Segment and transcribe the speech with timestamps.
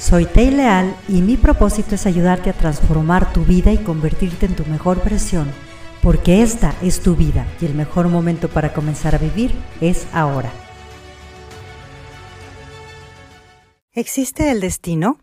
[0.00, 4.56] Soy Tei Leal y mi propósito es ayudarte a transformar tu vida y convertirte en
[4.56, 5.52] tu mejor versión,
[6.02, 9.52] porque esta es tu vida y el mejor momento para comenzar a vivir
[9.82, 10.50] es ahora.
[13.92, 15.18] ¿Existe el destino?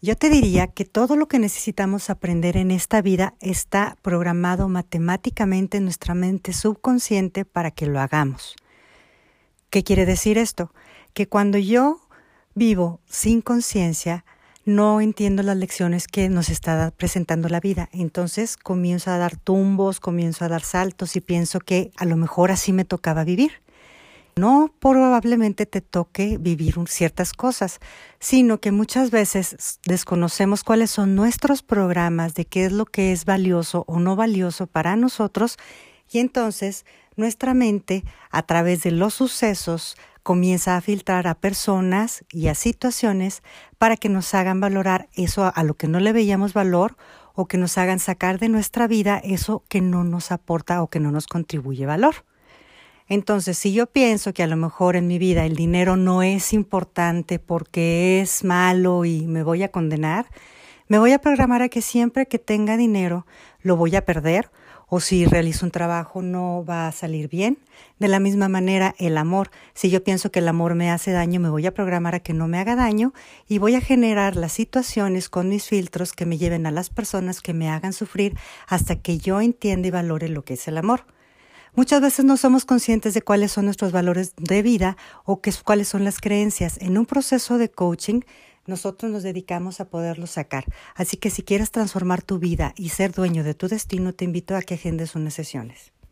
[0.00, 5.78] Yo te diría que todo lo que necesitamos aprender en esta vida está programado matemáticamente
[5.78, 8.54] en nuestra mente subconsciente para que lo hagamos.
[9.70, 10.72] ¿Qué quiere decir esto?
[11.14, 12.07] Que cuando yo
[12.58, 14.24] vivo sin conciencia,
[14.64, 17.88] no entiendo las lecciones que nos está presentando la vida.
[17.92, 22.50] Entonces comienzo a dar tumbos, comienzo a dar saltos y pienso que a lo mejor
[22.50, 23.52] así me tocaba vivir.
[24.36, 27.80] No probablemente te toque vivir ciertas cosas,
[28.20, 33.24] sino que muchas veces desconocemos cuáles son nuestros programas de qué es lo que es
[33.24, 35.58] valioso o no valioso para nosotros
[36.10, 36.84] y entonces
[37.16, 43.42] nuestra mente, a través de los sucesos, comienza a filtrar a personas y a situaciones
[43.78, 46.96] para que nos hagan valorar eso a lo que no le veíamos valor
[47.34, 51.00] o que nos hagan sacar de nuestra vida eso que no nos aporta o que
[51.00, 52.24] no nos contribuye valor.
[53.08, 56.52] Entonces, si yo pienso que a lo mejor en mi vida el dinero no es
[56.52, 60.26] importante porque es malo y me voy a condenar,
[60.88, 63.26] me voy a programar a que siempre que tenga dinero
[63.60, 64.50] lo voy a perder
[64.88, 67.58] o si realizo un trabajo no va a salir bien.
[67.98, 69.50] De la misma manera, el amor.
[69.74, 72.32] Si yo pienso que el amor me hace daño, me voy a programar a que
[72.32, 73.12] no me haga daño
[73.46, 77.42] y voy a generar las situaciones con mis filtros que me lleven a las personas
[77.42, 78.36] que me hagan sufrir
[78.66, 81.04] hasta que yo entienda y valore lo que es el amor.
[81.74, 85.88] Muchas veces no somos conscientes de cuáles son nuestros valores de vida o qué, cuáles
[85.88, 86.78] son las creencias.
[86.80, 88.22] En un proceso de coaching,
[88.68, 90.64] nosotros nos dedicamos a poderlo sacar.
[90.94, 94.54] Así que si quieres transformar tu vida y ser dueño de tu destino, te invito
[94.54, 95.92] a que agendes unas sesiones.